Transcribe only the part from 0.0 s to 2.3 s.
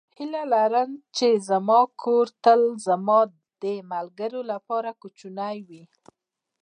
هیله لرم چې زما کور